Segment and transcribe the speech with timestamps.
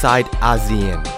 [0.00, 1.17] Side ASEAN.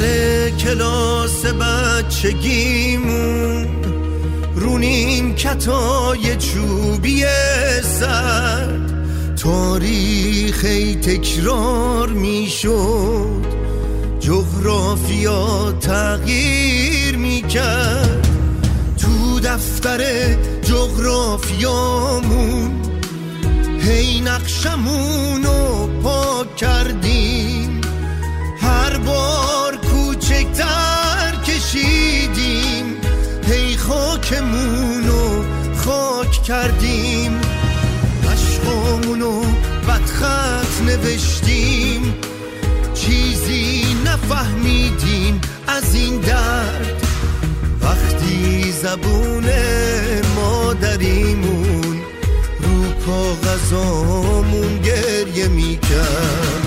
[0.00, 2.88] سر کلاس بچگیمون
[4.54, 7.24] رو نیم کتای چوبی
[7.82, 8.92] سرد
[9.36, 13.44] تاریخی تکرار می‌شد
[14.20, 18.28] جغرافیا تغییر می‌کرد.
[18.98, 22.10] تو دفتر جغرافیامون
[23.80, 27.80] هی نقشمون رو پاک کردیم.
[28.60, 29.59] هر بار
[30.60, 32.96] کوچکتر کشیدیم.
[33.46, 35.44] هی خاکمون رو
[35.76, 37.40] خاک کردیم.
[38.32, 39.42] عشقامونو
[39.88, 42.14] بدخط نوشتیم.
[42.94, 47.02] چیزی نفهمیدیم از این درد.
[47.82, 49.44] وقتی زبون
[50.36, 52.00] مادریمون
[52.60, 56.66] رو کاغذامون گریه می‌کرد.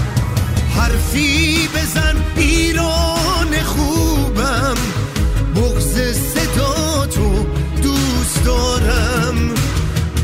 [0.77, 3.12] حرفی بزن ایران.
[8.46, 9.36] دارم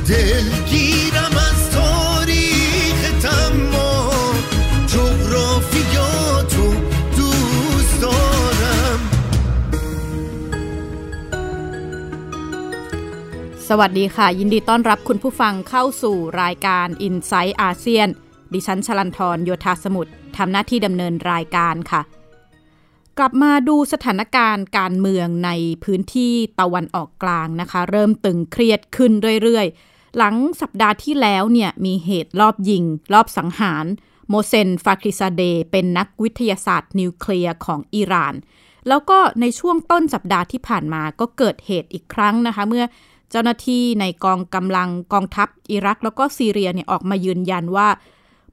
[0.09, 3.93] دلگیرم از تاریخ تما
[4.87, 6.67] جغرافیاتو
[7.17, 9.01] دوست دارم
[13.69, 18.09] สวัสดีค่ะ ยินดีต้อนรับคุณผู้ฟังเข้าสู่รายการ i n s i ซต์อาเซียน
[18.53, 22.01] ดิฉันชลันทรโยธาสมุทรทำหน้าที่ดำเนินรายการค่ะ
[23.22, 25.52] กลับมาดูสถานการณ์การเมืองใน
[25.84, 29.12] พื้นที่ตะวันออกกลางนะคะ เริ่มตึงเครียดขึ้น
[29.44, 32.84] เรื่อยๆ หลังสัปดาห์ที่แล้วเนี่ยมีเหตุลอบยิง
[33.14, 33.86] ลอบสังหาร
[34.30, 35.42] โมเซนฟาคริซาเด
[35.72, 38.34] เป็นนักวิทยาศาสตร์นิวเคลียร์ของอิหร่าน
[38.88, 42.86] แล้วก็ในช่วงต้นสัปดาห์ที่ผ่านมาก็เกิดเหตุอีกครั้งนะคะ เมื่อ
[43.32, 47.88] เจ้าหน้าที่ในกองกำลังกองทัพอิรัก แล้วก็ซีเรียเนี่ยออกมายืนยันว่า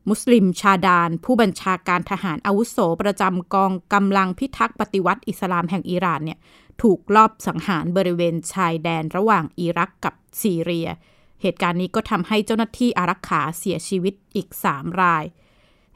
[0.08, 6.38] มุสลิมชาดาน ผู้บัญชาการทหารอาวุโสประจำกองกำลังพิทักษ์ปฏิวัติอิสลามแห่งอิหร่านเนี่ย
[6.82, 10.88] ถูกลอบสังหารบริเวณชายแดนระหว่างอิรักกับซีเรีย
[11.42, 15.24] เหตุการณ์นี้ก็ทำให้เจ้าหน้าที่อารักขาเสียชีวิตอีก 3 ราย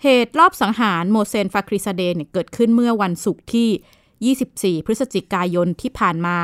[0.03, 6.37] เหตุรอบสังหารโมเซนฟาคริซาเดเนี่ยเกิดขึ้นเมื่อวันศุกร์ที่ 24 พฤศจิกายนที่ผ่านมา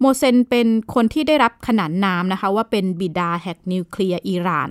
[0.00, 4.70] โมเซนเป็นคนที่ได้รับขนานนามนะคะว่าเป็นบิดาแห่งนิวเคลียร์อิหร่าน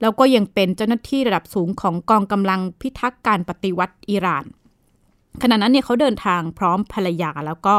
[0.00, 4.44] แล้วก็ยังเป็นเจ้าหน้าที่ระดับสูงของกองกำลังพิทักษ์การปฏิวัติอิหร่าน
[5.42, 7.74] ขณะนั้นเนี่ยเขาเดินทางพร้อมภรรยาแล้วก็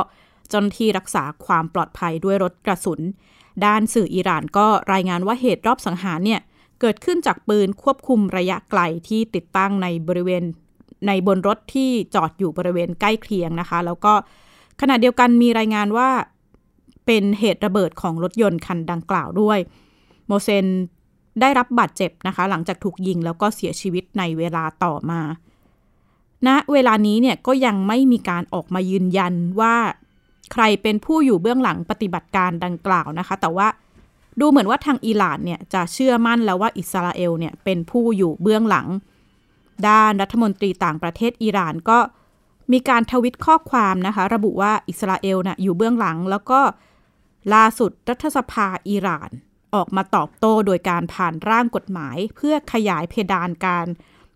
[0.50, 3.00] เจ้าหน้าที่รักษาความปลอดภัยด้วยรถกระสุน
[3.66, 6.42] ด้านสื่ออิหร่านก็รายงานว่าเหตุรอบสังหารเนี่ย
[6.82, 10.44] เกิดขึ้นจากปืนควบคุมระยะไกลที่ติดตั้งในบริเวณ
[11.08, 14.14] ในบนรถที่จอดอยู่บริเวณใกล้เคียงนะคะ แล้วก็
[14.82, 16.10] ขณะเดียวกันมีรายงานว่า
[17.06, 19.60] เป็นเหตุระเบิดของรถยนต์คันดังกล่าวด้วย
[20.28, 20.66] โมเซน
[21.42, 25.30] ได้รับบาดเจ็บนะคะ หลังจากถูกยิงแล้วก็เสียชีวิตในเวลาต่อมาณ
[26.48, 29.76] นะเวลานี้เนี่ยก็ยังไม่มีการออกมายืนยันว่า
[30.54, 33.68] ใครเป็นผู้อยู่เบื้องหลังปฏิบัติการดังกล่าวนะคะ แต่ว่า
[34.40, 38.88] ดูเหมือนว่าทางอิหร่านเนี่ยจะเชื่อมั่นแล้วว่าอิสราเอลเนี่ยเป็นผู้อยู่เบื้องหลัง
[39.88, 42.00] ด้านรัฐมนตรีต่างประเทศอิหร่านก็
[42.72, 46.60] มีการทวิตข้อความนะคะ ระบุว่าอิสราเอลนะ่ะอยู่เบื้องหลัง แล้วก็
[47.54, 49.30] ล่าสุดรัฐสภาอิหร่าน
[49.76, 53.88] ออกมาตอบโต้โดยการผ่านร่างกฎหมาย เพื่อขยายเพดานการ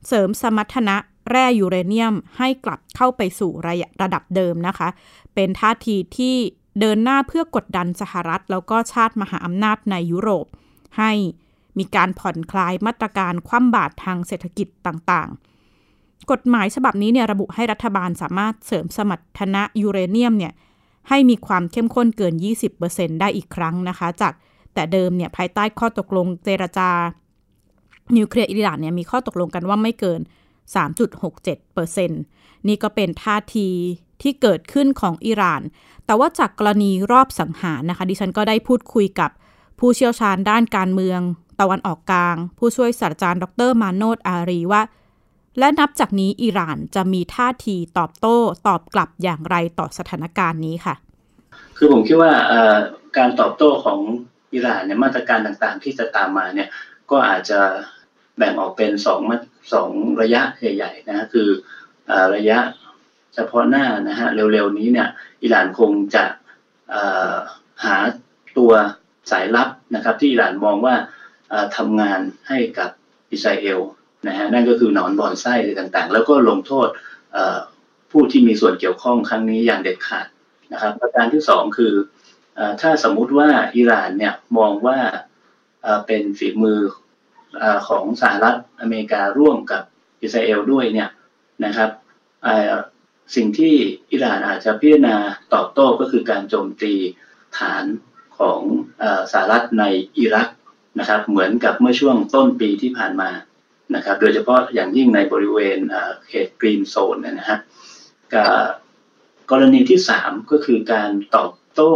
[0.08, 0.96] เสริมสมรรถนะ
[1.30, 4.90] แร่ยูเรเนียมให้กลับเข้าไปสู่ระระดับเดิมนะคะ
[5.36, 6.36] เป็นท่าทีที่
[6.80, 10.46] เดินหน้าเพื่อกดดันสหรัฐ แล้วก็ชาติมหาอำนาจในยุโรป
[10.98, 11.12] ให้
[11.78, 20.54] มีการผ่อนคลายมาตรการคว่ำบาตรทางเศรษฐกิจต่างๆ กฎหมายฉบับนี้เนี่ยระบุให้รัฐบาลสามารถเสริมสมรรถนะยูเรเนียมเนี่ย
[21.10, 22.34] ให้มีความเข้มข้นเกิน
[22.78, 24.34] 20%ได้อีกครั้งนะคะ จาก
[24.74, 26.90] แต่เดิมเนี่ยภายใต้ข้อตกลงเจรจา
[28.16, 30.20] นิวเคลียร์อิหร่านเนี่ยมีข้อตกลงกันว่าไม่เกิน
[31.44, 33.70] 3.67%นี่ก็เป็นท่าที
[34.22, 35.62] ที่เกิดขึ้นของอิหร่าน
[36.06, 39.32] แต่ว่าจากกรณีรอบสังหารนะคะ ดิฉันก็ได้พูดคุยกับ
[39.80, 41.20] ผู้เชี่ยวชาญด้านการเมือง
[41.60, 44.82] ตะวันออกกลาง ผู้ช่วยศาสตราจารย์ ดรมาโนดอารีว่า
[45.60, 48.38] และนับจากนี้อิหร่านจะมีท่าทีตอบโต้
[48.68, 50.96] ตอบกลับอย่างไรต่อสถานการณ์นี้ค่ะ
[51.78, 52.32] คือผมคิดว่า
[53.18, 54.00] การตอบโต้ของ
[54.54, 56.70] อิหร่านเนี่ยมาตรการต่างๆ ที่จะตามมาเนี่ย
[57.12, 57.60] ก็อาจจะ
[58.38, 59.22] แบ่งออกเป็นสอง
[59.74, 59.90] สอง
[60.22, 61.50] ระยะใหญ่ๆนะคือ
[62.36, 62.60] ระยะ
[63.36, 65.10] เฉพาะหน้านะฮะเร็วๆนี้เนี่ย
[65.44, 66.26] อิหร่านคงจะ
[67.86, 67.98] หา
[68.58, 68.72] ตัว
[69.32, 70.96] สายลับนะครับที่อิหร่านมองว่า
[71.78, 72.90] ทำงานให้กับ
[73.32, 73.80] อิสราเอล
[74.28, 76.88] นะฮะนั่นก็คือหนอนบอนไส้ต่างๆ แล้วก็ลงโทษ
[78.12, 80.28] ผู้ที่มีส่วนเกี่ยวข้องครั้งนี้อย่างเด็ดขาด
[80.74, 81.94] นะครับประการที่สองคือ
[82.82, 84.98] ถ้าสมมุติว่าอิหร่านเนี่ยมองว่า
[86.08, 86.80] เป็นฝีมือ
[87.88, 89.84] ของสหรัฐอเมริการ่วมกับ
[90.22, 91.10] อิสราเอลด้วยเนี่ย
[91.66, 91.90] นะครับ
[93.36, 93.76] สิ่งที่
[94.12, 95.16] อิหร่านอาจจะพิจารณา
[95.54, 96.94] ตอบโต้ก็คือการโจมตี
[97.60, 97.86] ฐาน
[98.40, 98.62] ของ
[99.32, 99.84] สหรัฐใน
[100.18, 100.48] อิรัก
[101.00, 103.30] นะครับ เหมือนกับเมื่อช่วงต้นปีที่ผ่านมา
[103.96, 105.80] นะครับ โดยเฉพาะอย่างยิ่งในบริเวณ
[106.28, 107.58] เขตกรีนโซนนะฮะ
[109.52, 111.92] กรณีที่สามก็คือการตอบโต้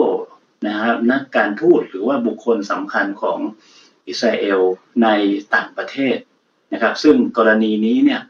[0.66, 3.40] นะครับนักการทูตหรือว่าบุคคลสำคัญของ
[4.08, 4.60] อิสราเอล
[5.04, 5.08] ใน
[5.56, 6.18] ต่างประเทศ
[6.74, 8.22] นะครับ ซึ่งกรณีนี้เนี่ย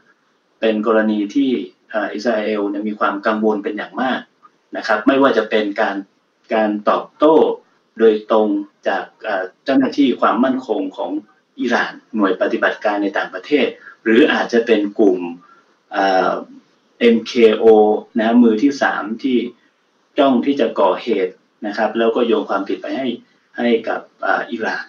[0.60, 1.50] เป็นกรณีที่
[2.14, 4.20] อิสราเอลมีความกังวลเป็นอย่างมาก
[4.76, 5.96] นะครับ ไม่ว่าจะเป็นการ
[6.54, 7.36] การตอบโต้
[7.98, 8.48] โดยตรง
[8.88, 9.04] จาก
[9.64, 11.10] เจ้าหน้าที่ความมั่นคงของ
[11.60, 13.66] อิหร่านหน่วยปฏิบัติการในต่างประเทศ
[14.02, 15.18] หรืออาจจะเป็นกลุ่ม
[17.14, 17.64] MKO
[18.18, 19.38] นะมือที่สามที่
[20.18, 21.34] จ้องที่จะก่อเหตุ
[21.66, 23.06] นะครับ แล้วก็โยงความผิดไปให้
[23.58, 24.00] ให้กับ
[24.50, 24.84] อิหร่าน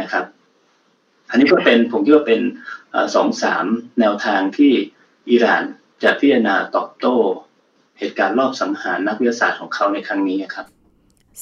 [0.00, 0.24] นะครับ
[1.30, 2.40] อันนี้ก็เป็นผมคิดว่าเป็น
[3.14, 3.64] สองสาม
[4.00, 4.72] แนวทางที่
[5.30, 5.62] อิหร่าน
[6.02, 7.16] จะพิจารณาตอบโต้
[7.98, 10.66] เหตุการณ์รอบสังหารนักวิทยาศาสตร์ของเขาในครั้งนี้ครับ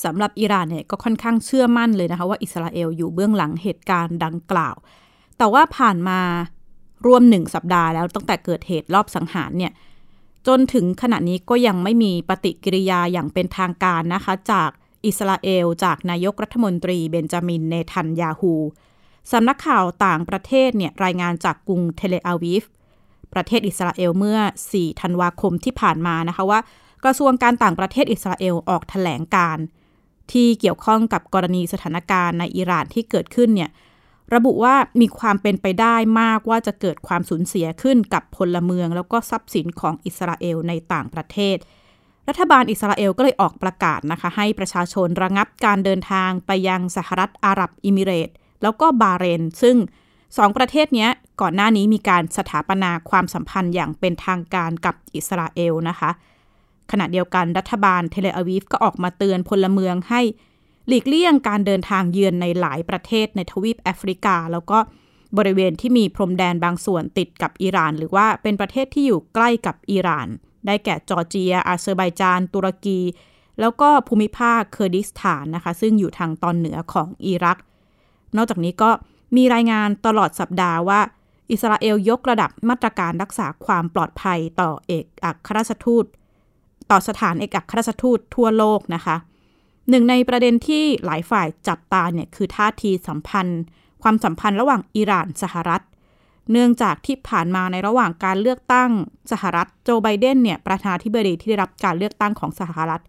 [0.04, 4.76] สำหรับอิหร่านเนี่ยก็ค่อนข้างเชื่อมั่นเลยนะคะว่าอิสราเอลอยู่เบื้องหลังเหตุการณ์ดังกล่าว
[5.38, 6.20] แต่ว่าผ่านมา
[7.06, 9.72] รวมหนึ่งสัปดาห์แล้วตั้งแต่เกิดเหตุรอบสังหารเนี่ย
[10.48, 14.70] จนถึงขณะนี้ก็ยังไม่มีปฏิกิริยาอย่างเป็นทางการนะคะ จาก
[15.06, 18.54] อิสราเอล จากนายกรัฐมนตรีเบนจามินเนทันยาฮู
[19.32, 22.62] สำนักข่าวต่างประเทศเนี่ยรายงานจากกรุงเทเลอาวีฟ
[23.34, 24.38] ประเทศอิสราเอลเมื่อ
[24.72, 26.60] 4 ธันวาคมที่ผ่านมานะคะว่า
[27.04, 29.58] กระทรวงการต่างประเทศอิสราเอลออกแถลงการณ์
[30.32, 33.70] ที่เกี่ยวข้องกับกรณีสถานการณ์ในอิหร่านที่เกิดขึ้นเนี่ย
[34.34, 41.56] ระบุว่ามีความเป็นไปได้มากว่าจะเกิดความสูญเสียขึ้นกับพลเมือง แล้วก็ทรัพย์สินของอิสราเอลในต่างประเทศ
[42.28, 48.30] รัฐบาลอิสราเอลก็เลยออกประกาศนะคะ ให้ประชาชนระงับการเดินทางไปยังสหรัฐอาหรับอิมิเรต
[48.62, 49.76] แล้วก็บาห์เรน ซึ่ง
[50.38, 51.08] สองประเทศนี้
[51.40, 56.10] ก่อนหน้านี้มีการสถาปนาความสัมพันธ์อย่างเป็นทางการกับอิสราเอลนะคะ
[56.90, 60.20] ขณะเดียวกันรัฐบาลเทเลอาวีฟก็ออกมาเตือนพลเมืองให้
[60.88, 64.78] หลีกเลี่ยงการเดินทางเยือนในหลายประเทศในทวีปแอฟริกา แล้วก็
[65.38, 70.28] บริเวณที่มีพรมแดนบางส่วนติดกับอิหร่าน หรือว่าเป็นประเทศที่อยู่ใกล้กับอิหร่าน
[70.66, 73.00] ได้แก่จอร์เจีย อาเซอร์ไบจาน ตุรกี
[73.60, 77.58] แล้วก็ภูมิภาคเคอร์ดิสถานนะคะ ซึ่งอยู่ทางตอนเหนือของอิรัก
[78.36, 78.90] นอกจากนี้ก็
[79.36, 81.00] มีรายงานตลอดสัปดาห์ว่า
[81.50, 86.04] อิสราเอลยกระดับมาตรการรักษาความปลอดภัยต่อเอกอัครราชทูต
[86.90, 89.16] ต่อสถานเอกอัครราชทูตทั่วโลกนะคะ
[89.90, 93.62] หนึ่งในประเด็นที่หลายฝ่ายจับตาเนี่ยคือท่าทีสัมพันธ์
[94.02, 95.82] ความสัมพันธ์ระหว่างอิหร่านสหรัฐ
[96.52, 98.90] เนื่องจากที่ผ่านมาในระหว่างการเลือกตั้ง
[99.32, 103.02] สหรัฐโจไบเดนเนี่ยประธานาธิบดีที่ได้รับการเลือกตั้งของสหรัฐ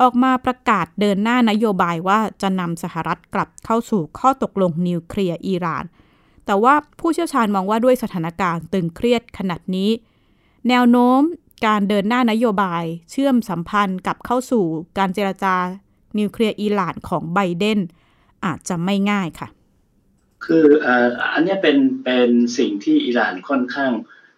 [0.00, 5.84] ออกมาประกาศเดินหน้านโยบายว่าจะนำสหรัฐกลับเข้าสู่ข้อตกลงนิวเคลียร์อิหร่าน
[6.46, 9.90] แต่ว่าผู้เชี่ยวชาญมองว่าด้วยสถานการณ์ตึงเครียดขนาดนี้
[10.68, 11.20] แนวโน้ม
[11.66, 14.64] การเดินหน้านโยบาย เชื่อมสัมพันธ์กับเข้าสู่
[14.98, 15.56] การเจรจา
[16.18, 17.78] นิวเคลียร์อิหร่านของไบเดน
[18.44, 19.48] อาจจะไม่ง่ายค่ะ
[20.44, 20.66] คือ
[21.32, 23.92] อันนี้เป็นเป็นสิ่งที่อิหร่านค่อนข้าง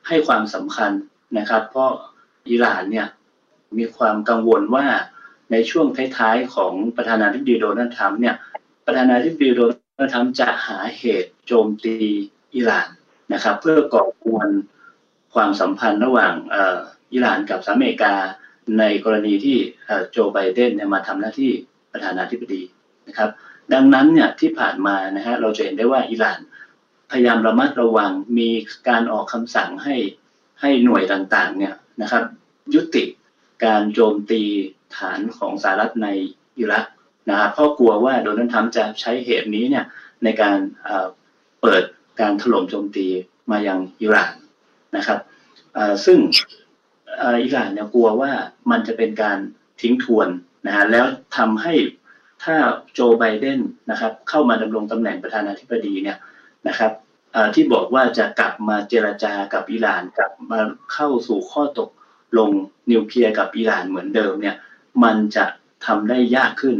[0.08, 0.92] ให้ความสำคัญ
[1.38, 1.92] นะครับ เพราะ
[2.50, 3.06] อิหร่านเนี่ย
[3.78, 4.86] มีความกังวลว่า
[5.52, 5.86] ในช่วง
[6.16, 8.36] ท้ายๆของประธานาธิบดีโดนัลด์ทรัมป์เนี่ย
[8.86, 11.96] ประธานาธิบดีโดนัลด์ทรัมป์จะหาเหตุโจมตี
[12.54, 12.88] อิหร่าน
[13.32, 14.48] นะครับ เพื่อก่อกวน
[15.34, 16.34] ความสัมพันธ์ระหว่าง
[17.12, 18.14] อิหร่านกับสหรัฐอเมริกา
[18.78, 19.56] ในกรณีที่
[20.10, 21.50] โจไบเดนเนี่ยมาทำหน้าที่
[21.92, 22.62] ประธานาธิบดี
[23.08, 23.30] นะครับ
[23.72, 26.38] ดังนั้นเนี่ยที่ผ่านมานะฮะเราจะเห็นได้ว่าอิหร่าน
[27.10, 28.50] พยายามระมัดระวังมี
[28.88, 29.96] การออกคำสั่งให้
[30.60, 32.24] ให้หน่วยต่างๆเนี่ยนะครับ
[32.74, 33.04] ยุติ
[33.64, 34.42] การโจมตี
[34.96, 36.08] ฐานของสหรัฐใน
[36.58, 36.84] อิรัก
[37.30, 39.84] นะครับเพราะกลัวว่าโดนัลด์ทรัมป์จะใช้เหตุนี้เนี่ย
[40.24, 40.58] ในการ
[41.60, 41.82] เปิด
[42.20, 43.06] การถล่มโจมตี
[43.50, 44.32] มายังอิหร่าน
[44.96, 45.18] นะครับ
[46.04, 46.18] ซึ่ง
[47.20, 48.30] อิหร่านเนี่ยกลัวว่า
[48.70, 49.38] มันจะเป็นการ
[49.80, 50.28] ทิ้งทวน
[50.66, 51.74] นะฮะแล้วทำให้
[52.44, 52.56] ถ้า
[52.94, 56.18] โจไบเดนนะครับเข้ามาดำรงตำแหน่งประธานาธิบดีเนี่ย
[56.68, 56.92] นะครับ
[57.54, 60.60] ที่บอกว่าจะกลับมาเจรจากับอิหร่านกลับมา
[60.92, 61.90] เข้าสู่ข้อตก
[62.38, 62.50] ลง
[62.90, 64.56] นิวเคลียร์กับอิหร่านเหมือนเดิมเนี่ย
[65.04, 65.44] มันจะ
[65.86, 66.76] ทำได้ยากขึ้น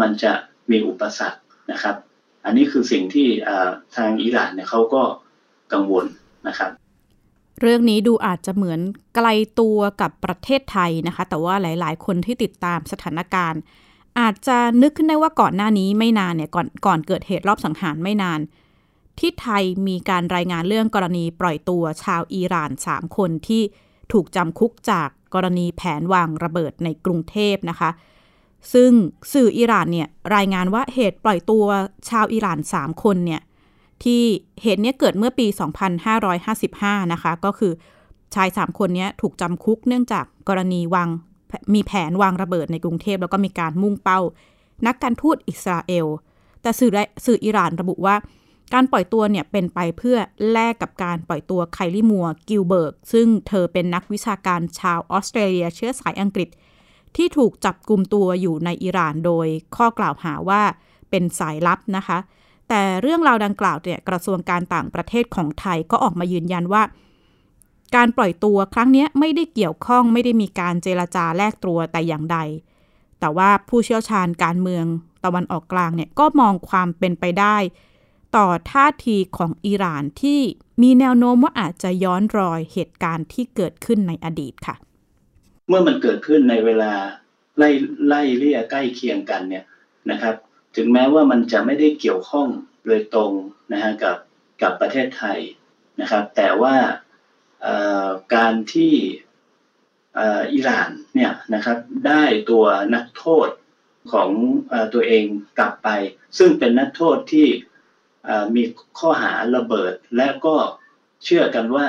[0.00, 0.32] มันจะ
[0.70, 1.40] มีอุปสรรค
[1.72, 1.96] นะครับ
[2.44, 3.28] อันนี้คือสิ่งที่
[3.96, 5.02] ทางอิหร่านเนี่ยเขาก็
[5.72, 6.06] กังวล
[6.48, 6.70] นะครับ
[7.60, 8.80] เรื่องนี้ดูอาจจะเหมือน
[9.14, 9.28] ไกล
[9.60, 13.60] ตัวกับประเทศไทยนะคะ แต่ว่าหลาย ๆ คนที่ติดตามสถานการณ์
[14.20, 18.40] อาจจะนึกขึ้นได้ว่าก่อนหน้านี้ไม่นานเนี่ยก่อนก่อนเกิดเหตุรอบสังหารไม่นาน
[19.18, 23.62] ที่ไทยมีการรายงานเรื่องกรณีปล่อยตัวชาวอิหร่าน 3 คนที่
[24.12, 27.90] ถูกจำคุกจากกรณีแผนวางระเบิดในกรุงเทพนะคะ
[28.72, 28.90] ซึ่ง
[29.32, 31.64] สื่ออิหร่านเนี่ยรายงานว่าเหตุปล่อยตัว
[32.08, 33.40] ชาวอิหร่าน 3 คนเนี่ย
[34.04, 34.22] ที่
[34.62, 35.46] เหตุนี้เกิดเมื่อปี
[36.28, 37.72] 2555 นะคะ ก็คือ
[38.34, 41.08] ชาย 3 คนนี้ถูกจำคุกเนื่องจากกรณีวาง
[41.74, 44.20] มีแผนวางระเบิดในกรุงเทพ แล้วก็มีการมุ่งเป้า
[44.86, 46.06] นักการทูตอิสราเอล
[46.62, 46.90] แต่สื่อ
[47.24, 48.16] สื่ออิหร่านระบุว่า
[48.74, 50.16] การปล่อยตัวเนี่ยเป็นไปเพื่อ
[50.52, 56.48] แลกกับการปล่อยตัวไคลี มัวร์ กิลเบิร์ต ซึ่งเธอเป็นนักวิชาการชาวออสเตรเลียเชื้อสายอังกฤษ
[57.16, 60.62] ที่ถูกจับกลุ่มตัวอยู่ในอิหร่านโดยข้อกล่าวหาว่า
[61.10, 62.18] เป็นสายลับนะคะ
[62.68, 66.82] แต่เรื่องราวดังกล่าวเนี่ยกระทรวงการต่างประเทศของไทยก็ออกมายืนยันว่า
[67.96, 72.38] การปล่อยตัวครั้งนี้ไม่ได้เกี่ยวข้องไม่ได้มีการเจรจาแลกตัวแต่อย่างใด
[73.20, 74.84] แต่ว่าผู้เชี่ยวชาญการเมือง
[75.24, 77.56] ตะวันออกกลางเนี่ยก็มองความเป็นไปได้
[78.36, 80.40] ต่อท่าทีของอิหร่านที่
[80.82, 84.76] มีแนวโน้มว่าอาจจะย้อนรอยเหตุการณ์ที่เกิดขึ้นในอดีตค่ะ
[85.68, 86.92] เมื่อมันเกิดขึ้นในเวลา
[87.58, 87.70] ไล่
[88.08, 89.64] ไล่เลี่ยใกล้เคียงกันเนี่ย
[90.10, 90.34] นะครับ
[90.80, 92.48] ถึงแม้ว่ามันจะไม่ได้เกี่ยวข้อง
[92.86, 93.32] โดยตรง
[93.72, 94.16] นะฮะกับ
[94.62, 95.38] กับประเทศไทย
[96.00, 96.74] นะครับ แต่ว่า
[98.34, 98.94] การที่
[100.52, 103.48] อิหร่านเนี่ยนะครับได้ตัวนักโทษ
[104.12, 104.30] ของ
[104.72, 105.24] อตัวเอง
[105.58, 105.88] กลับไป
[106.38, 107.48] ซึ่งเป็นนักโทษที่
[108.54, 108.62] มี
[108.98, 110.56] ข้อหาระเบิด และก็
[111.24, 111.86] เชื่อกันว่า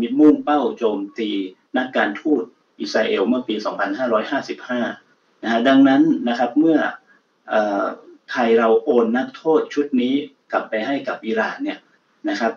[0.00, 1.30] มีมุ่งเป้าโจมตี
[1.76, 2.42] นักการทูต
[2.80, 3.54] อิสราเอลเมื่อปี
[4.84, 6.78] 2555นะฮะดังนั้นนะครับเมื่อ
[8.30, 10.14] ไทยเราโอนนักโทษชุดนี้
[10.52, 11.78] กลับไปให้กับอิหร่านเนี่ย
[12.28, 12.52] นะครับ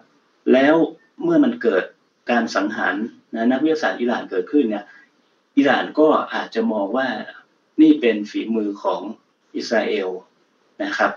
[0.53, 0.75] แล้ว
[1.23, 1.83] เมื่อมันเกิด
[2.31, 2.95] การสังหาร
[3.35, 4.85] นะนักวิทยาศาสตร์อิหร่านเกิดขึ้นเนี่ย
[5.57, 7.07] อิหร่านก็อาจจะมองว่า
[7.81, 9.01] นี่เป็นฝีมือของ
[9.55, 10.09] อิสราเอล
[10.83, 11.11] นะครับ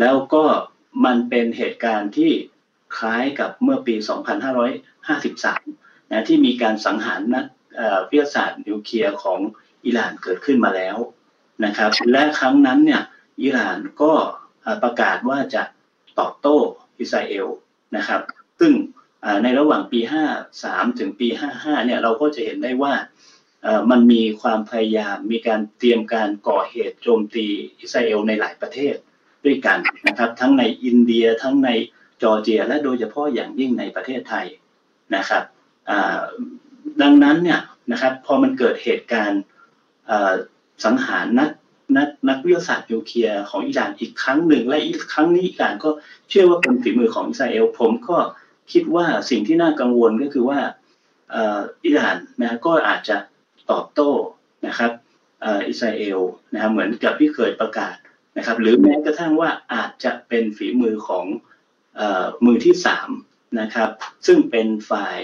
[0.00, 0.44] แล้วก็
[1.04, 2.32] มันเป็นเหตุการณ์ที่
[2.96, 3.94] คล้ายกับเมื่อปี
[4.82, 7.46] 2553นะที่มีการสังหารนัก
[8.10, 9.40] วิทยาศาสตร์นิวเคลียร์ของ
[9.84, 10.96] อิหร่านเกิดขึ้นมาแล้ว
[11.64, 13.02] นะครับ และครั้งนั้นเนี่ย
[13.42, 14.12] อิหร่านก็
[14.82, 15.62] ประกาศว่าจะ
[16.18, 16.56] ตอบโต้
[17.00, 17.46] อิสราเอล
[17.96, 18.20] นะครับ
[18.60, 18.72] ซึ่ง
[19.42, 20.00] ในระหว่างปี
[20.46, 22.94] 53 ถึงปี 55 เนี่ยเราก็จะเห็นได้ว่า
[23.90, 27.46] มันมีความพยายามมีการเตรียมการก่อเหตุโจมตี
[27.80, 28.94] อิสราเอลในหลายประเทศ
[29.44, 31.70] ด้วยกันนะครับ ทั้งในอินเดียทั้งใน
[32.22, 34.46] จอร์เจีย และโดยเฉพาะอย่างยิ่งในประเทศไทย
[35.16, 35.42] นะครับ
[37.02, 37.60] ดังนั้นเนี่ย
[37.92, 39.42] นะครับพอมันเกิดเหตุการณ์
[40.84, 41.50] สังหารนัก
[41.96, 45.90] นักนักวิทยาศาสตร์นิวเคลียร์ของอิหร่านอีกครั้งหนึ่ง และอีกครั้งนี้อิหร่านก็
[46.28, 48.18] เชื่อว่าเป็นฝีมือของอิสราเอล ผมก็
[48.72, 50.58] คิดว่าสิ่งที่น่ากังวลก็คือว่า
[51.84, 53.16] อิหร่านนะก็อาจจะ
[53.70, 54.10] ตอบโต้
[54.66, 54.92] นะครับ
[55.68, 56.20] อิสราเอล
[56.52, 57.94] นะครับเหมือนกับที่เคยประกาศ
[58.36, 61.26] นะครับ หรือแม้กระทั่งว่าอาจจะเป็นฝีมือของ
[62.00, 62.02] อ
[62.44, 63.08] มือที่สาม
[63.60, 63.90] นะครับ
[64.26, 65.20] ซึ่งเป็นฝ่าย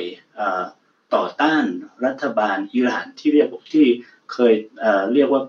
[1.14, 1.64] ต่อต้าน
[2.04, 3.86] รัฐบาลอิหร่านที่เรียกที่
[4.32, 4.54] เคย
[5.12, 5.42] เรียกว่า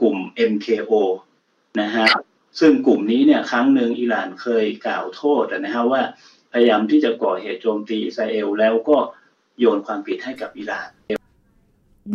[0.00, 0.16] กลุ่ม
[0.50, 0.92] MKO
[1.80, 2.06] นะฮะ
[2.60, 6.02] ซึ่งกลุ่มนี้เนี่ยครั้งหนึ่งอิหร่านเคยกล่าวโทษนะฮะว่า
[6.52, 8.96] พยายามที่จะก่อเหตุโจมตีอิสราเอลแล้วก็
[9.58, 10.88] โยนความผิดให้กับอิหร่าน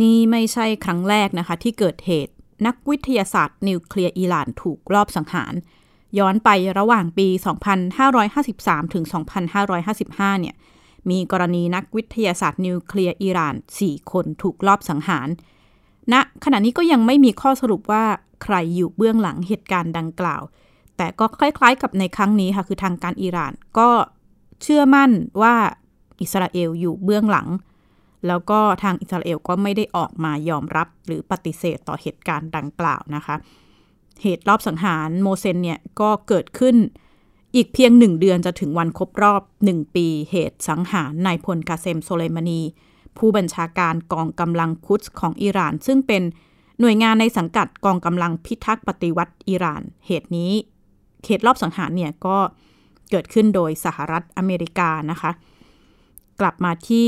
[0.02, 2.34] นี่ไม่ใช่ครั้งแรกนะคะ ที่เกิดเหตุ
[2.68, 5.54] นักวิทยาศาสตร์นิวเคลียร์อิหร่านถูกรอบสังหาร
[6.20, 6.50] ย้อนไป
[6.80, 7.28] ระหว่างปี
[8.12, 9.06] 2553 ถึง
[9.74, 10.56] 2555 เนี่ย
[11.10, 15.28] มีกรณีนักวิทยาศาสตร์นิวเคลียร์อิหร่าน 4 คนถูกลอบสังหาร
[16.14, 18.04] ณขณะนี้ก็ยังไม่มีข้อสรุปว่า
[18.44, 20.44] ใครอยู่เบื้องหลังเหตุการณ์ดังกล่าว
[20.98, 23.90] แต่ก็คล้ายๆกับในครั้งนี้ค่ะ คือทางการอิหร่านก็
[24.62, 25.56] เชื่อมั่นว่า
[26.22, 27.48] อิสราเอลอยู่เบื้องหลัง
[28.28, 33.36] แล้วก็ทางอิสราเอลก็ไม่ได้ออกมายอมรับหรือปฏิเสธต่อเหตุการณ์ดังกล่าวนะคะ
[34.22, 36.76] เหตุลอบสังหารโมห์เซนเนี่ยก็เกิดขึ้น
[37.56, 42.62] อีกเพียงหนึ่งเดือนจะถึงวันครบรอบหนึ่งปีเหตุสังหารนายพลกาเซมโซเลมานี
[43.18, 46.24] ผู้บัญชาการกองกำลังคุดส์ของอิหร่าน ซึ่งเป็น
[46.80, 50.52] หน่วยงานในสังกัดกองกำลังพิทักษ์ปฏิวัติอิหร่าน เหตุนี้
[51.26, 52.38] เหตุลอบสังหารเนี่ยก็
[53.10, 55.32] เกิดขึ้นโดยสหรัฐอเมริกานะคะ
[56.40, 57.08] กลับมาที่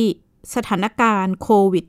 [0.55, 1.85] สถานการณ์โควิด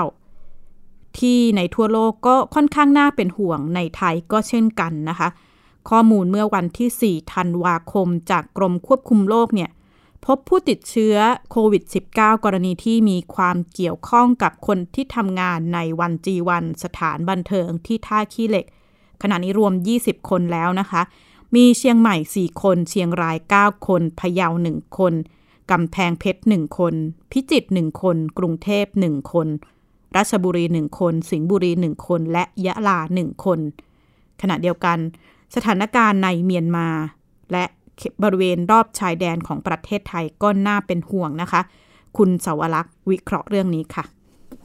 [0.00, 5.28] -19 ที่ในทั่วโลกก็ค่อนข้างน่าเป็นห่วงในไทยก็เช่นกันนะคะ
[5.90, 9.70] ข้อมูลเมื่อวันที่ 4 ธันวาคมจากกรมควบคุมโรคเนี่ย
[10.26, 11.16] พบผู้ติดเชื้อ
[11.50, 11.82] โควิด
[12.14, 18.66] -19 กรณีที่มีความเกี่ยวข้องกับคนที่ทำงานในวันจีวันสถานบันเทิงที่ท่าขี้เหล็ก
[19.22, 19.72] ขณะนี้รวม
[20.02, 21.02] 20 คนแล้วนะคะ
[21.54, 25.14] มีเชียงใหม่ 4 คน เชียงราย 9 คน พะเยา 1 คน
[25.70, 26.94] กำแพงเพชร 1 คน
[27.32, 29.48] พิจิตร 1 คน กรุงเทพ 1 คน
[30.16, 33.58] ราชบุรี 1 คน สิงห์บุรี 1 คน และยะลา 1 คน
[34.40, 34.98] ขณะเดียวกัน
[35.54, 36.88] สถานการณ์ในเมียนมา
[37.52, 37.64] และ
[38.22, 41.60] บริเวณรอบชายแดนของประเทศไทยก็น่าเป็นห่วงนะคะ
[42.16, 44.04] คุณสาวรักษ์วิเคราะห์เรื่องนี้ค่ะ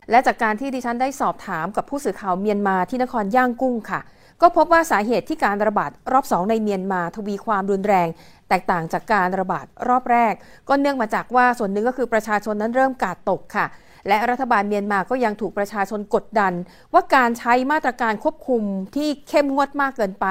[0.09, 4.01] และจากการที่ดิฉันได้สอบถามกับผู้สื่อข่าวเมียนมาที่นครย่างกุ้งค่ะ
[4.41, 8.07] ก็พบว่าสาเหตุที่การระบาดรอบสองในเมียนมาทวีความรุนแรง
[8.49, 10.33] แตกต่างจากการระบาดรอบแรก
[10.69, 13.65] ก็เนื่องมาจากว่าส่วนหนึ่งก็คือประชาชนนั้นเริ่มกาดตกค่ะ
[14.07, 16.53] และรัฐบาลเมียนมาก็ยังถูกประชาชนกดดัน
[16.93, 18.61] ว่าการใช้มาตรการควบคุม
[18.95, 20.27] ที่เข้มงวดมากเกินไป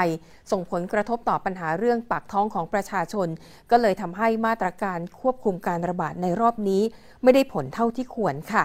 [0.51, 3.29] ส่งผลกระทบต่อปัญหาเรื่องปากท้องของประชาชน
[3.71, 6.83] ก็เลยทำให้มาตรการควบคุมการระบาดในรอบนี้
[7.23, 8.65] ไม่ได้ผลเท่าที่ควรค่ะ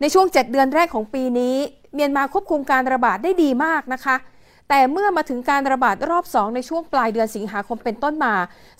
[0.00, 1.56] ในช่วง 7 เดือนแรกของปีนี้
[1.94, 4.16] เมียนมาควบคุมการระบาดได้ดีมากนะคะ
[4.68, 8.34] แต่เมื่อมาถึงการระบาดรอบ 2 ในช่วงปลายเดือนสิงหาคมเป็นต้นมา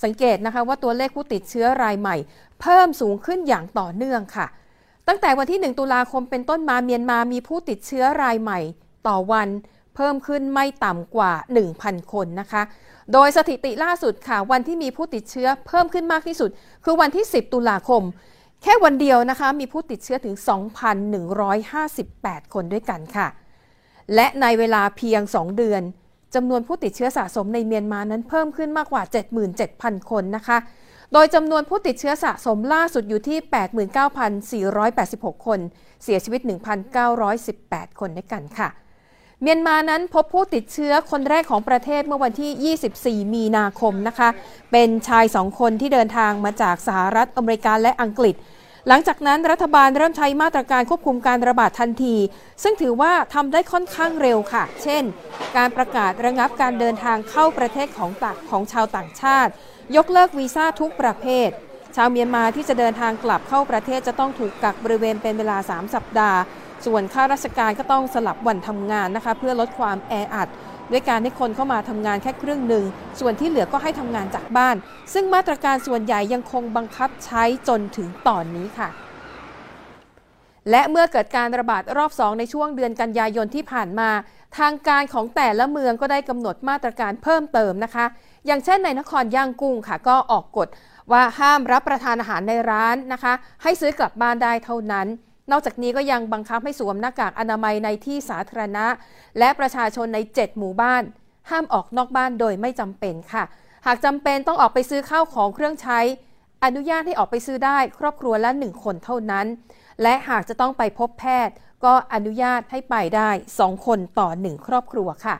[0.04, 2.16] สังเกตนะคะว่าตัวเลขผู้ติดเชื้อรายใหม่
[2.60, 4.46] เพิ่มสูงขึ้นอย่างต่อเนื่องค่ะ
[5.08, 8.60] ตั้งแต่วันที่ 1 ตุลาคมเป็นต้นมาเมียนมามีผู้ติดเชื้อรายใหม่
[9.06, 9.48] ต่อวัน
[9.94, 11.32] เพิ่มขึ้นไม่ต่ำกว่า
[11.72, 12.62] 1,000 คนนะคะ
[13.12, 16.50] โดยสถิติล่าสุดค่ะ วันที่มีผู้ติดเชื้อเพิ่มขึ้นมากที่สุด
[16.84, 18.02] คือวันที่ 10 ตุลาคม
[18.62, 20.34] แค่วันเดียวนะคะ มีผู้ติดเชื้อถึง
[21.64, 23.26] 2,158 คนด้วยกันค่ะ
[24.14, 25.82] และในเวลาเพียง 2 เดือน
[26.34, 29.02] จำนวนผู้ติดเชื้อสะสมในเมียนมานั้นเพิ่มขึ้นมากกว่า
[29.56, 30.58] 77,000 คนนะคะ
[31.12, 33.38] โดยจำนวนผู้ติดเชื้อสะสมล่าสุดอยู่ที่
[34.82, 35.60] 89,486 คน
[36.02, 36.40] เสียชีวิต
[37.20, 38.68] 1,918 คนด้วยกันค่ะ
[39.42, 44.28] เมียนมานั้นพบผู้ติดเชื้อคนแรกของประเทศเมื่อวันที่ 24 มีนาคมนะคะ
[44.72, 48.34] เป็นชายสองคนที่เดินทางมาจากสหรัฐอเมริกาและอังกฤษ
[48.88, 52.16] หลังจากนั้นรัฐบาลเริ่มใช้มาตรการควบคุมการระบาดทันที
[52.62, 55.02] ซึ่งถือว่าทำได้ค่อนข้างเร็วค่ะ เช่น
[55.56, 59.52] การประกาศระงับการเดินทางเข้าประเทศของต่างของชาวต่างชาติ
[59.96, 61.50] ยกเลิกวีซ่าทุกประเภท
[61.96, 66.38] ชาวเมียนมาที่จะเดินทางกลับเข้าประเทศจะต้องถูกกักบริเวณเป็นเวลา 3 สัปดาห์
[66.86, 70.48] ส่วนข้าราชการก็ต้องสลับวันทำงานนะคะ เพื่อลดความแออัด
[70.90, 72.84] ด้วยการให้คนเข้ามาทำงานแค่ครึ่งหนึ่ง
[73.20, 74.76] ส่วนที่เหลือก็ให้ทำงานจากบ้าน
[75.12, 78.88] ซึ่งมาตรการส่วนใหญ่ยังคงบังคับใช้จนถึงตอนนี้ค่ะ
[80.70, 84.10] และเมื่อเกิดการระบาดรอบ 2 ในช่วงเดือนกันยายนที่ผ่านมา
[84.58, 88.06] ทางการของแต่ละเมืองก็ได้กำหนดมาตรการเพิ่มเติมนะคะ
[88.46, 90.68] อย่างเช่นในนครย่างกุ้งค่ะ ก็ออกกฎ
[91.12, 95.06] ว่าห้ามรับประทานอาหารในร้านนะคะ ให้ซื้อกลับบ้านได้เท่านั้น
[95.50, 98.86] นอกจากนี้ก็ยังบังคับให้สวมหน้ากากอนามัยในที่สาธารณะ
[99.38, 101.02] และประชาชนใน 7 หมู่บ้าน
[101.50, 103.44] ห้ามออกนอกบ้านโดยไม่จำเป็นค่ะ
[103.86, 106.00] หากจำเป็นต้องออกไปซื้อข้าวของเครื่องใช้
[106.64, 109.46] อนุญาตให้ออกไปซื้อได้ครอบครัวละ1คนเท่านั้น
[110.02, 115.36] และหากจะต้องไปพบแพทย์ ก็อนุญาตให้ไปได้2คนต่อ1ครอบครัวค่ะ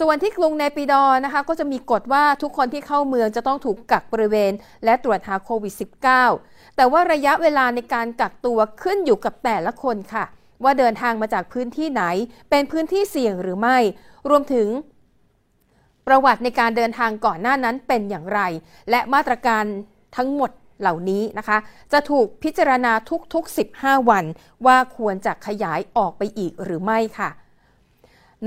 [0.00, 4.52] ส่วนที่กรุงเนปิดอนะคะก็จะมีกฎว่าทุกคนที่เข้าเมืองจะต้องถูกกักบริเวณ
[4.84, 5.74] และตรวจหาโควิด
[6.24, 10.24] -19 แต่ว่าระยะเวลาในการกักตัวขึ้นอยู่กับแต่ละคนค่ะ
[10.64, 12.02] ว่าเดินทางมาจากพื้นที่ไหน
[12.50, 13.78] เป็นพื้นที่เสี่ยงหรือไม่
[14.28, 14.68] รวมถึง
[16.06, 18.40] ประวัติในการเดินทางก่อนหน้านั้นเป็นอย่างไร
[18.90, 19.64] และมาตรการ
[20.16, 21.58] ทั้งหมดเหล่านี้นะคะ
[21.92, 22.92] จะถูกพิจารณา
[23.34, 24.24] ทุกๆ 15 วัน
[24.66, 27.30] ว่าควรจะขยายออกไปอีกหรือไม่ค่ะ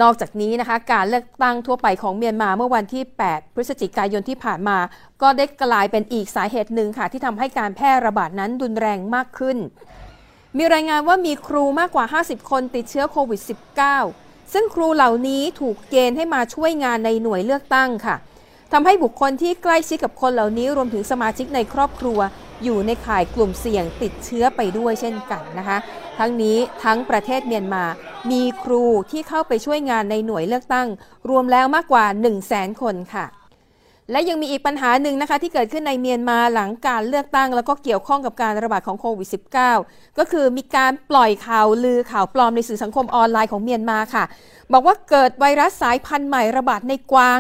[0.02, 4.78] นอกจากนี้นะคะการเลือกตั้งทั่วไปของเมียนมาเมื่อวันที่ 8 พฤศจิกายนที่ผ่านมา
[5.22, 9.58] ก็ได้กลายเป็นอีกสาเหตุหนึ่งค่ะ ที่ทำให้การแพร่ระบาดนั้นรุนแรงมากขึ้น
[10.58, 13.42] มีรายงานว่ามีครูมากกว่า 50 คนติดเชื้อโควิด
[13.98, 18.16] -19 ซึ่งครูเหล่านี้ถูกเกณฑ์ให้มาช่วยงานในหน่วยเลือกตั้งค่ะ
[18.74, 22.20] ทำให้บุคคลที่ใกล้ชิดกับคนเหล่านี้รวมถึงสมาชิกในครอบครัว
[22.64, 25.78] อยู่ในข่ายกลุ่มเสี่ยงติดเชื้อไปด้วยเช่นกันนะคะ
[26.20, 27.84] ทั้งนี้ทั้งประเทศเมียนมา
[28.30, 30.88] มีครูที่เข้าไปช่วยงานในหน่วยเลือกตั้ง
[31.30, 33.26] รวมแล้วมากกว่า 1 0 0 0 0แสนคนค่ะ
[34.12, 39.30] และยังมีอีกปัญหาหนึ่งนะคะ ที่เกิดขึ้นในเมียนมาหลังการเลือกตั้ง แล้วก็เกี่ยวข้องกับการระบาดของโควิด
[39.74, 44.24] -19 ก็คือมีการปล่อยข่าวลือข่าวปลอมในสื่อสังคมออนไลน์ของเมียนมาค่ะ
[44.74, 47.40] บอกว่าเกิดไวรัสสายพันธุ์ใหม่ระบาดในกวาง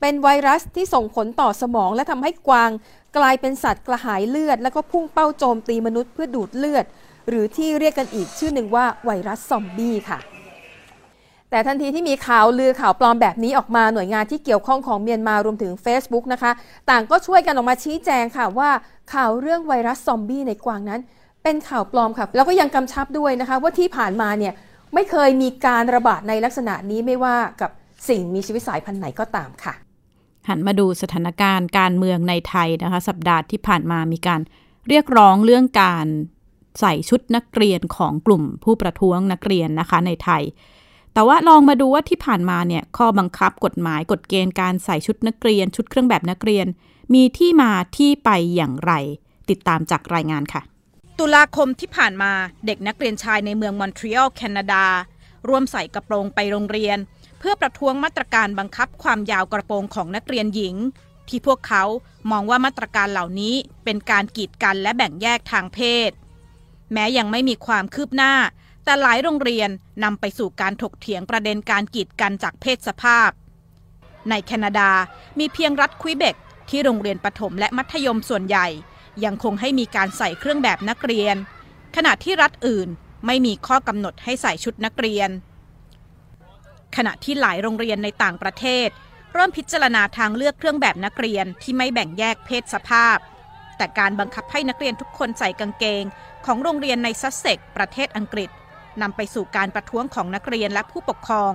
[0.00, 2.70] เป็นไวรัสที่ส่งผลต่อสมอง และทำให้กวาง
[3.16, 6.84] กลายเป็นสัตว์กระหายเลือด แล้วก็พุ่งเป้าโจมตีมนุษย์เพื่อดูดเลือด
[7.30, 10.18] หรือที่เรียกกันอีกชื่อหนึ่งว่าไวรัสซอมบี้ค่ะ
[11.50, 16.52] แต่ทันทีที่มีข่าวลือข่าวปลอมแบบนี้ออกมาหน่วยงานที่เกี่ยวข้องของเมียนมารวมถึง Facebook นะคะ
[16.90, 18.70] ต่างก็ช่วยกันออกมาชี้แจงค่ะว่า
[19.14, 21.00] ข่าวเรื่องไวรัสซอมบี้ในกวางนั้น
[21.42, 24.52] เป็นข่าวปลอมค่ะ แล้วก็ยังกำชับด้วยนะคะ ว่าที่ผ่านมาเนี่ย
[24.94, 27.70] ไม่เคยมีการระบาดในลักษณะนี้ไม่ว่ากับ
[28.08, 29.74] สิ่งมีชีวิตสายพันธุ์ไหนก็ตามค่ะ
[30.48, 34.40] หันมาดูสถานการณ์การเมืองในไทยนะคะ สัปดาห์ที่ผ่านมามีการ
[34.88, 36.06] เรียกร้องเรื่องการ
[36.80, 40.42] ใส่ชุดนักเรียนของกลุ่มผู้ประท้วงนักเรียนนะคะในไทย
[41.14, 46.66] แต่ว่าลองมาดูว่าที่ผ่านมาเนี่ยข้อบังคับกฎหมายกฎเกณฑ์การใส่ชุดนักเรียน ชุดเครื่องแบบนักเรียน
[47.14, 48.92] มีที่มาที่ไปอย่างไร
[49.50, 50.62] ติดตามจากรายงานค่ะ
[51.18, 52.32] ตุลาคมที่ผ่านมา
[52.66, 54.84] เด็กนักเรียนชายในเมืองมอนทรีออลแคนาดา
[55.48, 56.98] ร่วมใส่กระโปรงไปโรงเรียน
[57.38, 60.76] เพื่อประท้วงมาตรการบังคับความยาวกระโปรงของนักเรียนหญิง
[61.28, 61.84] ที่พวกเขา
[62.30, 63.54] มองว่ามาตรการเหล่านี้
[63.84, 66.10] เป็นการกีดกันและแบ่งแยกทางเพศ
[66.92, 68.34] แม้ยังไม่มีความคืบหน้า
[68.84, 69.70] แต่หลายโรงเรียน
[70.04, 73.30] นำไปสู่การถกเถียงประเด็นการกีดกันจากเพศสภาพ
[74.30, 74.90] ในแคนาดา
[75.38, 76.36] มีเพียงรัฐควิเบก
[76.70, 78.66] ที่โรงเรียนประถมและมัธยมส่วนใหญ่
[79.24, 81.36] ยังคงให้มีการใส่เครื่องแบบนักเรียน
[81.96, 82.88] ขณะที่รัฐอื่น
[83.26, 85.30] ไม่มีข้อกำหนดให้ใส่ชุดนักเรียน
[86.96, 88.88] ขณะที่หลายโรงเรียนในต่างประเทศ
[89.32, 93.16] เริ่มพิจารณาทางเลือกเครื่องแบบนักเรียนที่ไม่แบ่งแยกเพศสภาพ
[93.80, 96.04] แต่การบังคับให้นักเรียนทุกคนใส่กางเกง
[96.46, 98.50] ของโรงเรียนในซัสเซ็กประเทศอังกฤษ
[99.02, 101.52] นำไปสู่การประท้วงของนักเรียนและผู้ปกครอง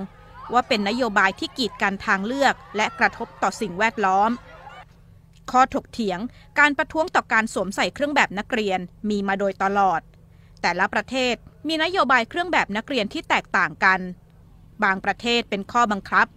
[0.54, 4.32] ว่าเป็นนโยบายที่กีดกันทางเลือก และกระทบต่อสิ่งแวดล้อม
[5.52, 6.20] ข้อถกเถียง
[6.60, 10.02] การประท้วงต่อการสวมใส่เครื่องแบบนักเรียนมีมาโดยตลอด
[10.62, 11.36] แต่ละประเทศ
[11.68, 14.00] มีนโยบายเครื่องแบบนักเรียนที่แตกต่างกัน
[14.84, 16.28] บางประเทศเป็นข้อบังคับ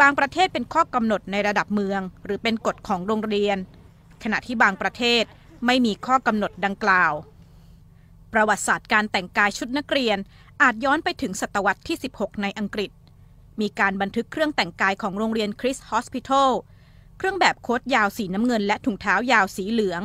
[0.00, 3.58] บางประเทศเป็นข้อกำหนดในระดับเมือง หรือเป็นกฎของโรงเรียน
[4.24, 5.24] ขณะที่บางประเทศ
[5.66, 7.12] ไม่มีข้อกำหนดดังกล่าว
[8.32, 10.18] ประวัติศาสตร์การแต่งกายชุดนักเรียน
[10.62, 12.90] อาจย้อนไปถึงศตวรรษที่ 16 ในอังกฤษ
[13.60, 16.50] มีการบันทึกเครื่องแต่งกายของโรงเรียนคริสฮอสพิทอล
[17.18, 20.02] เครื่องแบบโค้ทยาวสีน้ำเงินและถุงเท้ายาวสีเหลือง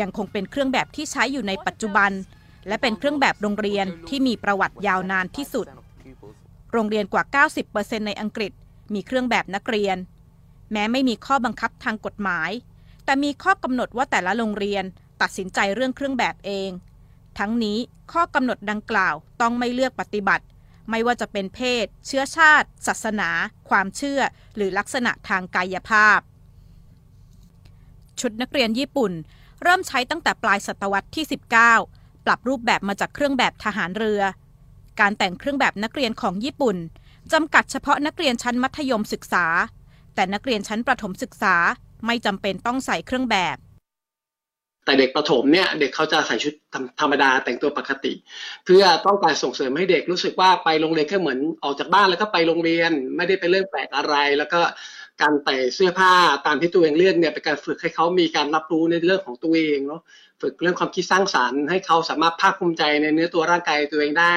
[0.00, 2.12] ยังคงเป็นเครื่องแบบที่ใช้อยู่ในปัจจุบัน
[2.68, 5.66] และเป็นเครื่องแบบโรงเรียนที่มีประวัติยาวนานที่สุด
[6.72, 8.52] โรงเรียนกว่า 90%ในอังกฤษ
[8.94, 9.96] มีเครื่องแบบนักเรียน
[10.72, 12.50] แม้ไม่มีข้อบังคับทางกฎหมาย
[13.08, 14.84] แต่มีข้อกำหนดว่าแต่ละโรงเรียน
[15.22, 16.70] ตัดสินใจเรื่องเครื่องแบบเอง
[17.38, 17.78] ทั้งนี้
[18.12, 20.44] ข้อกำหนดดังกล่าวต้องไม่เลือกปฏิบัติ
[20.90, 23.30] ไม่ว่าจะเป็นเพศ เชื้อชาติ ศาสนา
[23.68, 24.20] ความเชื่อ
[24.56, 26.18] หรือลักษณะทางกายภาพ
[28.20, 29.12] ชุดนักเรียนญี่ปุ่น
[29.62, 31.24] เริ่มใช้ตั้งแต่ปลายศตวรรษที่
[31.74, 34.22] 19 ปรับรูปแบบมาจากเครื่องแบบทหารเรือ
[35.00, 36.76] การแต่งเครื่องแบบนักเรียนของญี่ปุ่น
[37.32, 39.46] จำกัดเฉพาะนักเรียนชั้นมัธยมศึกษา
[40.14, 41.56] แต่นักเรียนชั้นประถมศึกษา
[42.06, 43.56] ไม่จำเป็นต้องใส่เครื่องแบบ
[44.88, 46.54] แต่เด็กประถมเนี่ยเด็กเขาจะใส่ชุด
[47.00, 48.12] ธรรมดาแต่งตัวปกติ
[48.64, 54.60] เพื่อต้องการส่งเสริมให้เด็กรู้สึกว่าไปโรงเรียนก็เหมือนออกจากบ้านแล้วก็ไปโรงเรียน ไม่ได้เป็นเรื่องแปลกอะไร แล้วก็
[55.22, 56.12] การใส่เสื้อผ้า
[56.46, 60.02] ตามที่ตัวเองเลือกเนี่ยเป็นการฝึกให้เขามีการรับรู้ในเรื่องของตัวเองเนาะ
[60.42, 64.36] ฝึกเรื่องความคิดสร้างสรรค์ให้เขาสามารถภาคภูมิใจในเนื้อตัวร่างกายตัวเองได้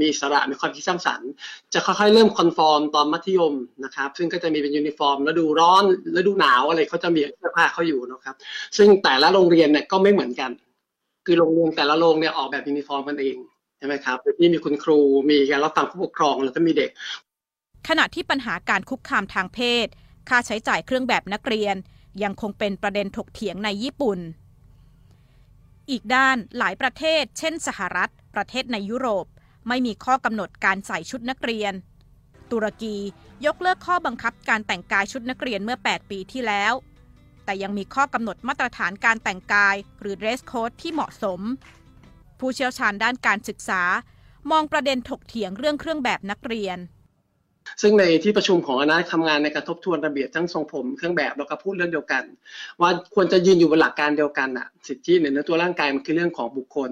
[0.00, 1.30] มีอิสระมีความคิดสร้างสรรค์
[1.74, 5.82] จะค่อยๆเริ่มคอนฟอร์มตอนมัธยมนะครับ ซึ่งก็จะมีเป็นยูนิฟอร์มฤดูร้อน
[6.16, 8.36] ฤดูหนาวอะไรเขาจะมีเสื้อผ้าเขาอยู่นะครับ
[8.76, 10.50] ซึ่งแต่ละโรงเรียนเนี่ยก็ไม่เหมือนกัน
[11.26, 13.36] คือโรงเรียนแต่ละโรงเนี่ยออกแบบยูนิฟอร์มกันเอง
[13.78, 14.98] ใช่ไหมครับที่มีคุณครู
[15.30, 16.90] มีการรับฟังผู้ปกครองแล้วก็มีเด็ก
[17.88, 19.86] ขณะที่ปัญหาการคุกคามทางเพศ
[20.28, 21.76] ค่าใช้จ่ายเครื่องแบบนักเรียน
[22.22, 24.18] ยังคงเป็นประเด็นถกเถียงในญี่ปุ่น
[25.90, 29.26] อีกด้านหลายประเทศ เช่น สหรัฐ ประเทศในยุโรป
[29.68, 31.72] ไม่มีข้อกำหนดการใส่ชุดนักเรียน
[32.52, 32.96] ตุรกี
[33.46, 36.72] ยกเลิกข้อบังคับการแต่งกายชุดนักเรียนเมื่อ 8 ปีที่แล้ว
[37.44, 41.40] แต่ยังมีข้อกำหนดมาตรฐานการแต่งกายหรือ dress code ที่เหมาะสม
[42.38, 43.82] ผู้เชี่ยวชาญด้านการศึกษา
[44.50, 46.78] มองประเด็นถกเถียงเรื่องเครื่องแบบนักเรียน
[47.82, 52.24] ซึ่งในที่ประชุมของคณะทำงานในการทบทวนระเบียบทั้งทรงผมเครื่องแบบแล้วก็พูดเรื่องเดียวกัน
[52.80, 56.90] ว่าควรจะยืนอยู่บนหลักการเดียวกันอะสิทธิในเนื้อตัวร่างกายมันคือเรื่องของบุคคล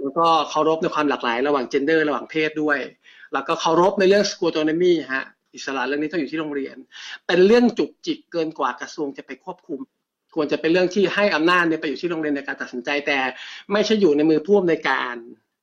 [0.00, 2.78] แล้วก็เคารพในความหลากหลาย ระหว่าง gender ระหว่างเพศด้วย
[3.32, 6.76] แล้วก็เคารพในเรื่อง school autonomy ฮะอิสระเรื่องนี้ต้องอยู่ที่โรงเรียน
[7.26, 9.80] เป็นเรื่องจุกจิกเกินกว่ากระทรวงจะไปควบคุม
[10.34, 13.18] ควรจะเป็นเรื่องที่ให้อำนาจเนี่ยไปอยู่ที่โรงเรียนในการตัดสินใจแต่
[13.72, 15.14] ไม่ใช่อยู่ในมือผู้อำนวยการ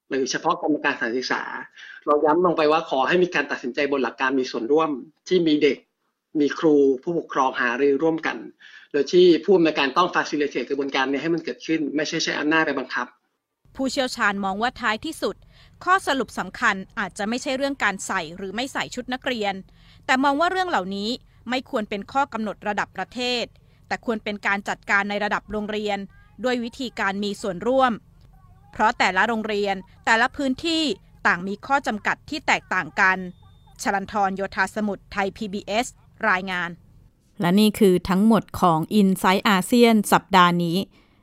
[0.10, 1.44] หรือเฉพาะกรรมการสถานศึกษา
[2.06, 4.90] เราย้ำลงไปว่าขอให้มีการตัดสินใจบนหลักการมีส่วนร่วม
[5.28, 5.78] ที่มีเด็ก
[6.40, 8.38] มีครูผู้ปกครองหารือร่วมกัน
[8.92, 13.08] โดยที่ผู้อำนวยการต้อง facilitate กระบวนการนี้ให้มันเกิดขึ้น ไม่ใช่ใช้อำนาจไปบังคับ
[13.76, 15.36] ผู้เชี่ยวชาญมองว่าท้ายที่สุด
[15.84, 19.54] ข้อสรุปสำคัญอาจจะไม่ใช่เรื่องการใส่หรือไม่ใส่ชุดนักเรียน
[20.06, 21.10] แต่มองว่าเรื่องเหล่านี้
[21.50, 23.46] ไม่ควรเป็นข้อกำหนดระดับประเทศ
[23.88, 25.98] แต่ควรเป็นการจัดการในระดับโรงเรียน
[26.44, 27.92] ด้วยวิธีการมีส่วนร่วม
[28.72, 30.84] เพราะแต่ละโรงเรียนแต่ละพื้นที่
[31.28, 33.18] ต่างมีข้อจำกัดที่แตกต่างกัน
[33.82, 35.86] ชลันทรโยธาสมุทรไทย PBS
[36.30, 36.70] รายงาน
[37.42, 40.78] และนี่คือทั้งหมดของ i n s i ซต์อาเซียนสัปดาห์นี้